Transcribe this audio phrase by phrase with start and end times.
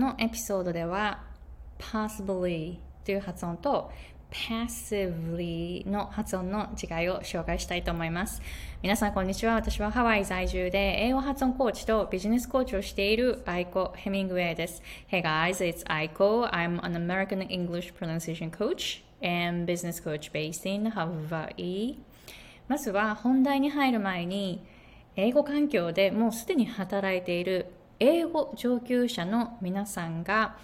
[0.00, 1.22] のエピソードでは
[1.78, 3.92] possibly という発音と
[4.30, 8.40] passively の発音の違いを紹介したいと思います。
[8.82, 9.54] 皆さんこんにちは。
[9.54, 14.82] 私はハワイ在住で英語発音コーチとビジネスコーチをしているアイコ・ヘミングウェイです。
[15.10, 16.48] Hey guys, it's Aiko.
[16.50, 21.98] I'm an American English pronunciation coach and business coach based in Hawaii.
[22.68, 24.64] まずは本題に入る前に
[25.16, 27.66] 英語環境でもうすでに働いている
[28.00, 30.56] 英語上級者の皆さんが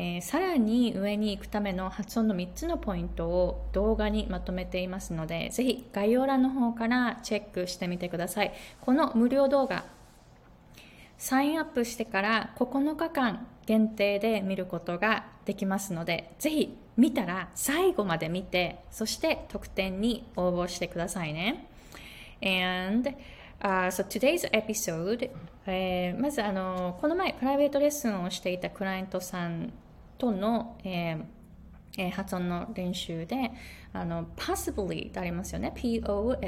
[0.00, 8.52] えー、さらに上に行くための発音の3つのポイントを動画にまとめていますので、ぜひ概要欄の方からチェックしてみてください。
[8.80, 9.84] この無料動画、
[11.16, 21.66] サインアップしてから9日間限定で見ることができますので、ぜひ見たら最後まで見て、そして特典に応募してくださいね。
[22.40, 23.12] And
[23.60, 25.30] Uh, so today's episode、
[25.66, 29.72] えー、まずあのこの前プライベートレッスンをしていたクライアントさん
[30.16, 31.24] との、えー
[31.98, 33.50] えー、発音の練習で
[33.92, 36.40] あの possibly ってありますよね P-O-S-S-I-B-L-E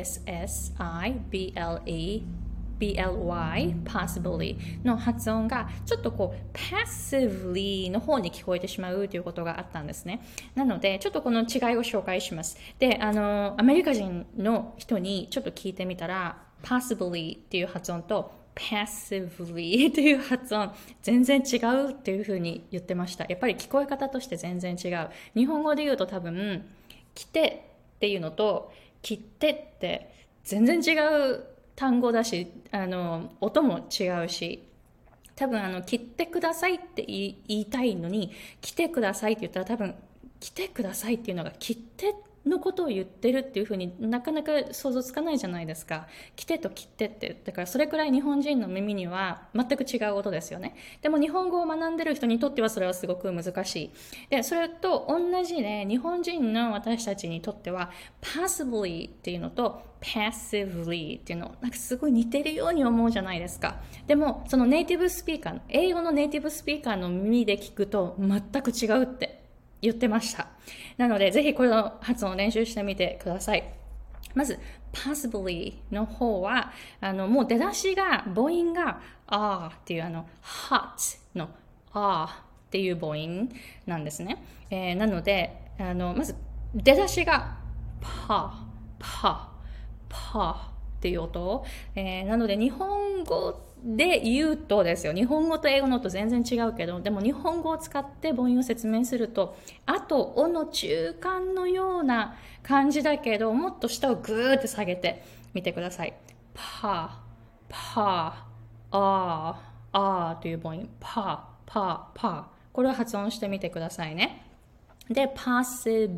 [2.80, 10.22] BLY, possibly の発音がちょっとこう passively の方に聞こえてしまうということがあったんですね。
[10.54, 12.56] なので、ちょっとこの違いを紹介します。
[12.78, 23.24] で、あの、アメリカ人の人にちょっと聞いてみたら、possibly っていう発音と passively っていう発音全然違うっていうふうに言ってました。
[23.28, 25.08] やっぱり聞こえ方として全然違う。
[25.34, 26.64] 日本語で言うと多分
[27.14, 30.12] 来てっていうのと切ってって
[30.44, 30.98] 全然違
[31.32, 31.44] う
[31.76, 34.66] 単語だしあの音も違うし
[35.36, 39.94] 多分あの切ってくださいって言いたいのに来てくださいって言ったら多分
[40.38, 46.06] 来てくださいっていうのが切ってってのことを言ってるっていうふうになかなか想像つかないじゃないですか。
[46.36, 47.40] 来てと切ってって。
[47.44, 50.74] だからそれくらい日本人の耳には全く違う音ですよね。
[51.02, 53.90] でも日本語を学んでる人にとってはそれはすごく難しい。
[54.30, 57.90] で、それと同じで日本人の私たちにとっては
[58.22, 63.82] passively っていうのと passively っていうのなんかすごい似てるように思うじゃないですか。
[64.06, 69.40] でもそのネイティブスピーカー、英語のネイティブスピーカーの耳で聞くと全く違うって
[69.82, 70.48] 言ってました。
[70.96, 73.64] なので、ぜひこの発音を練習してみてください。
[74.34, 74.58] まず、
[74.92, 81.50] possibly の方は、あの、もう出だしが、母音が、あっていうあの、hot の
[81.92, 83.48] あっていう母音
[83.86, 84.42] なんですね。
[84.70, 86.36] えー、なので、あの、まず、
[86.74, 87.58] 出だしが、
[88.00, 88.66] パ、
[88.98, 89.52] パ、
[90.08, 91.64] パっていう音。
[91.94, 105.24] えー、なので、日本語ってで言うとですよ日本語と英語のと全然違うけどでも日本語を使って母音を説明すると「あ」と「お」の中間のような感じだけどもっと下をグーって下げて
[105.54, 106.14] みてください。
[106.54, 114.46] パーパーあーあーという母音パーパーパーこれを発音してみてくださいね。
[115.10, 116.08] で、パッシ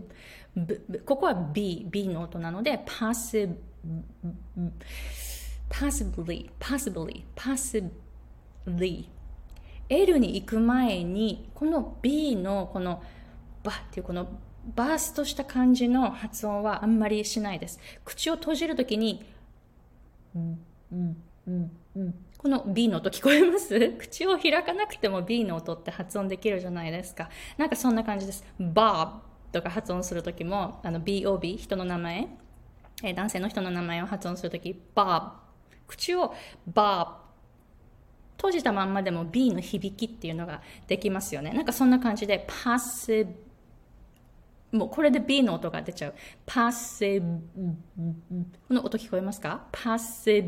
[0.55, 4.73] ブ、ここは B、B の音なので、パッシブ、
[5.73, 9.09] possibly, possibly, possibly
[9.89, 13.03] L に行く前にこの B のこの
[13.63, 14.39] バっていうこの
[14.75, 17.81] バーストした感じの発音はあんまりしないです。
[18.05, 19.25] 口を閉じるときに、
[22.39, 23.91] この B の音聞こえます？
[23.99, 27.29] 口を開かなくても B の音って発音できるじゃないですか。
[27.59, 28.45] なんかそんな感じです。
[28.61, 29.15] Bob
[29.51, 32.29] とか発音するときも、あの BOB、人の名前、
[33.17, 35.33] 男性の人の名前を発音するとき、Bob
[35.87, 36.35] 口を
[36.67, 37.23] バー
[38.37, 41.53] 閉じたまんまでも B の響きっていうのができますよね。
[41.53, 43.27] なんかそんな感じで、パッセ
[44.73, 46.15] もうこれで B の音が出ちゃう。
[46.47, 47.27] パッセこ
[48.71, 49.67] の音聞こえますか？
[49.71, 50.45] パッセ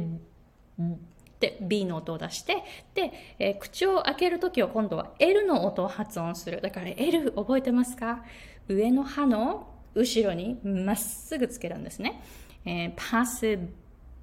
[1.38, 2.64] で B の音を出して、
[2.94, 6.60] で、えー、口を開けるときは今度は L の音を発音する。
[6.62, 8.24] だから L 覚えてますか？
[8.66, 12.22] 上の歯の後ろにまっすぐつけるんですね。
[12.64, 13.68] えー、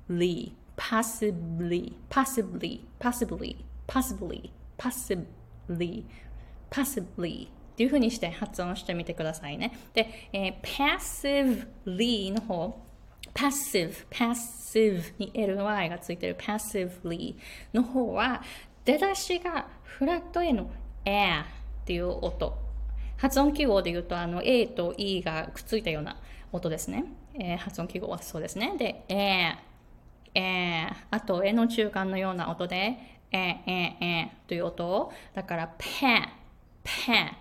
[0.10, 6.06] possibly possibly, possibly, possibly, possibly, possibly,
[6.70, 9.78] possibly っていう風にして発音してみてくださいね。
[9.94, 12.80] で、えー、passively の方、
[13.34, 17.36] passive, passive に ly がついてる passively
[17.74, 18.42] の方は、
[18.86, 20.70] 出だしがフラット A の
[21.06, 21.46] air っ
[21.86, 22.58] ていう音。
[23.18, 26.18] 発音記号で言うと、あの A と E がくっついたような
[26.52, 27.06] 音ですね。
[27.36, 28.76] えー、発音記号はそうですね。
[28.78, 29.56] で、air
[30.34, 32.98] えー、あと、えの中間のような音で、
[33.32, 36.30] えー、えー、えー、という音だから、ペン、
[36.84, 37.38] ペン、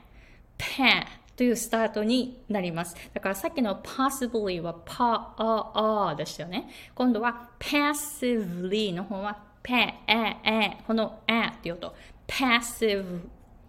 [0.56, 1.06] ペン
[1.36, 2.96] というスタートになります。
[3.14, 6.68] だからさっきの possibly はパー、あ、でしたよね。
[6.94, 11.94] 今度は passively の方はペン、え、え、このえっていう音。
[12.26, 13.20] passive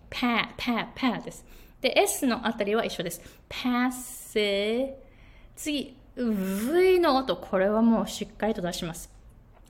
[0.10, 1.46] パ、パ、パです。
[1.80, 3.22] で、S のあたりは一緒です。
[3.50, 4.98] パセ、
[5.56, 9.10] 次、V の音、これはもうしっかりと出します。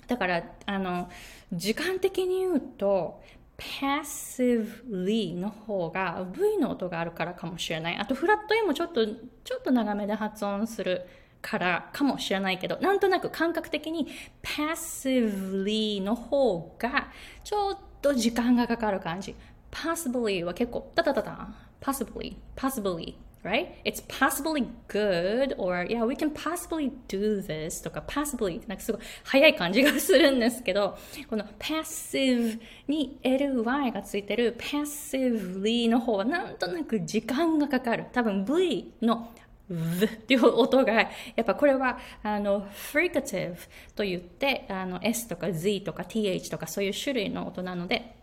[0.07, 1.09] だから、あの、
[1.53, 3.21] 時間的に言うと、
[3.57, 7.97] passively の方が V の音があるからかもしれない。
[7.97, 11.05] あと、フラット A もちょっと、ちょっと長めで発音する
[11.41, 14.07] からかもしれないけど、なんとなく感覚的に
[14.41, 17.11] passively の方が
[17.43, 19.35] ちょっと時間がかかる感じ。
[19.71, 21.49] possibly は結構、タタタタ
[21.79, 23.69] possibly, possibly right?
[23.83, 30.97] It's possibly good or yeah, we can possibly do this とか possibly なんかすごい早い感じがするんですけど、
[31.29, 38.05] この passive に ly がついてる passively の方はなんとなく時間がかかる。
[38.11, 39.31] 多分 V の
[39.69, 41.09] v っていう音が、や
[41.41, 43.55] っぱこれは、あの、fricative
[43.95, 48.20] と言って、あの、s とか z とか th とかそういう種類の音なので、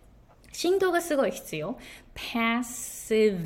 [0.53, 1.79] 振動がすごい必要。
[2.15, 3.39] passive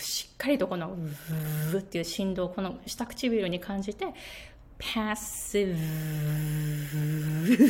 [0.00, 0.94] しっかりとこの
[1.72, 4.06] v っていう振動をこの下唇に感じて
[4.78, 5.76] passive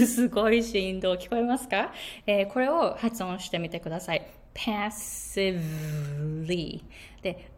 [0.07, 1.93] すごい振動聞こえますか、
[2.27, 4.27] えー、これを発音してみてください。
[4.55, 5.63] passively
[7.23, 7.53] で、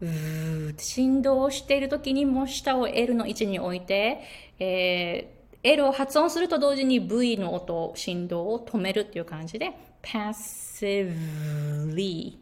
[0.77, 4.21] 振動している時にも下を L の位置に置いて、
[4.59, 9.73] えー、L を発音すると同時に V の音、振動を止めるっていう感じで
[10.03, 12.37] passively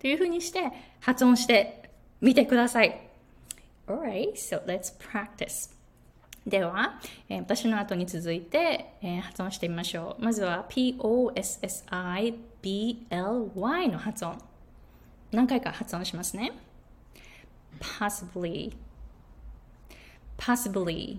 [0.00, 1.88] というふうにして発音して
[2.20, 3.00] みてください。
[3.86, 5.72] Alright, so let's practice.
[6.46, 10.24] では、えー、私の後に続いて、えー、発音してみましょう。
[10.24, 11.38] まずは P-O-S-S-I-B-L-Y
[13.88, 14.36] の発音。
[15.30, 16.50] 何回か発音しますね。
[17.80, 18.72] possibly,
[20.38, 21.18] possibly,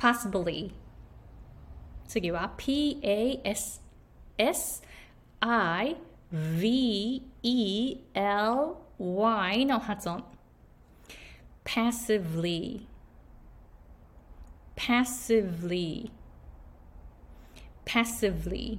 [0.00, 0.72] possibly
[2.06, 3.66] 次は P-A-S-S-I-V-E-L-Y
[9.66, 10.24] の発音
[11.64, 12.86] passively
[14.76, 16.10] passively
[17.84, 18.78] passively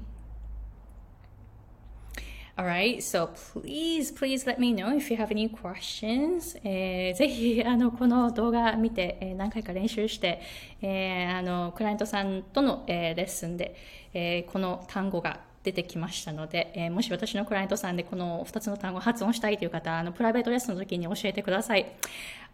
[2.62, 6.56] All right, so please, please let me know if you have any questions.
[6.62, 10.40] えー、ぜひ、あの、この動画見て、えー、何回か練習して、
[10.80, 13.74] えー、あの、クライアントさんとの、えー、レッスンで、
[14.14, 21.92] えー、この単語が出てきましたので、えー、もし私のクライアントさんでこの2つの単語を発音したいという方、あの、プライベートレッスンの時に教えてください。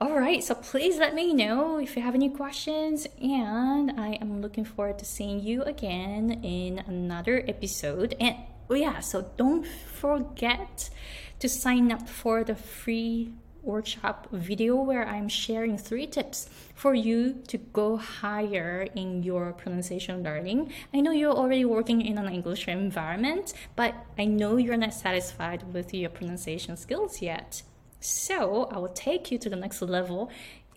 [0.01, 4.65] Alright, so please let me know if you have any questions and I am looking
[4.65, 8.37] forward to seeing you again in another episode and
[8.71, 10.91] Oh, yeah, so don't forget
[11.39, 13.33] to sign up for the free
[13.63, 20.23] workshop video where I'm sharing three tips for you to go higher in your pronunciation
[20.23, 20.73] learning.
[20.93, 25.73] I know you're already working in an English environment, but I know you're not satisfied
[25.73, 27.63] with your pronunciation skills yet.
[28.01, 30.31] So I will take you to the next level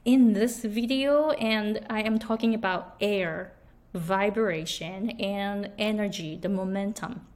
[0.05, 3.53] in this video, and I am talking about air,
[3.93, 7.27] vibration, and energy, the momentum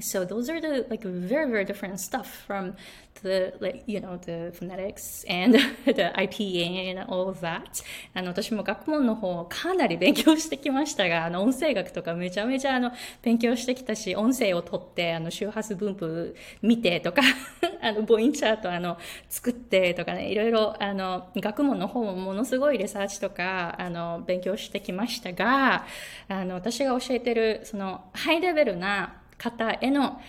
[0.00, 2.74] so those are the like very very different stuff from
[3.22, 5.54] the like you know the phonetics and
[5.84, 7.82] the IPA and all of that.
[8.14, 17.22] あの私も学問の方かなり勉強してきましたがあの音声学とかめちゃめちゃあの勉強してきたし音声を取ってあの周波数分布見てとか
[17.80, 18.98] あの母音チャートあの
[19.28, 25.86] 作ってとかねいろいろあの学問の方もものすごいリサーチとかあの勉強してきましたが
[26.28, 30.20] あの私が教えてるそのハイレベルな方への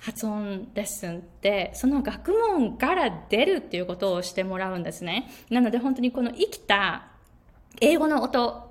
[0.00, 5.30] 発音レッスンってその学問から出るっていうことをしてもらうんですね。
[5.50, 7.06] なので本当にこの生きた
[7.80, 8.70] 英語の音、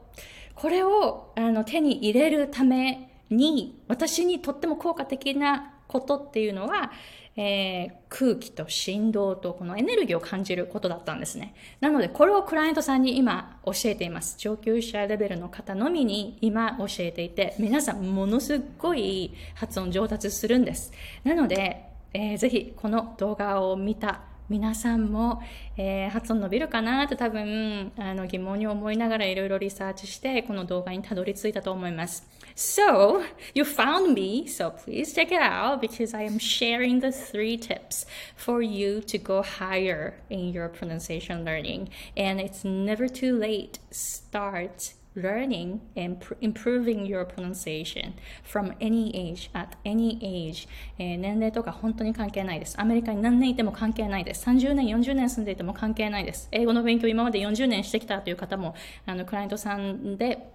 [0.55, 6.91] これをあの手に入れるために私にとっても効果的なことっていうのは
[7.35, 11.55] えー、空気と振動とこのエネルギーを感じることだったんですね。
[11.81, 14.37] なので、これをクライアントさんに今教えています。
[14.37, 20.91] 上級者レベルの方のみに今教えていて、皆さんものすごい発音上達するんです。
[21.23, 25.41] なので、えー、ぜひこの動画を見た皆さんも、
[25.77, 32.27] えー、発音伸びるかなって多分あの疑問に思いながらいろいろリサーチしてこの動画にたどり着いたと思います。
[32.54, 38.04] So, you found me, so please check it out because I am sharing the three tips
[38.34, 41.90] for you to go higher in your pronunciation learning.
[42.16, 43.78] And it's never too late.
[43.92, 50.68] Start learning and improving your pronunciation from any age, at any age、
[50.98, 52.80] えー、年齢とか本当に関係ないです。
[52.80, 54.44] アメリカに何年いても関係ないです。
[54.46, 56.48] 30年、40年住んでいても関係ないです。
[56.52, 58.74] 英語の勉強今まで40年してきたという方も、
[59.06, 60.51] あの、クライアントさんで、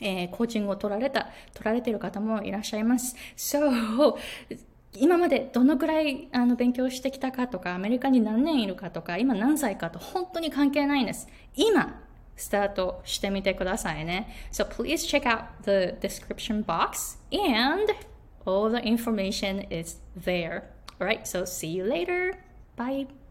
[0.00, 3.16] えー、コーチングを取られた、取られている方もいらっしゃいます。
[3.36, 4.16] So,
[4.96, 11.28] 今までどのくらいあの勉強してきたかとか、アメリカに何年いるかとか、今何歳かと本当に関係ないんです。
[11.56, 12.00] 今、
[12.36, 14.28] スタートしてみてくださいね。
[14.52, 17.92] So please check out the description box and
[18.44, 20.64] all the information is there.
[21.00, 22.38] Alright, so see you later.
[22.76, 23.23] Bye.